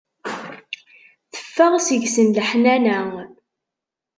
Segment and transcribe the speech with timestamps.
[1.33, 2.99] Teffeɣ seg-sen leḥnana.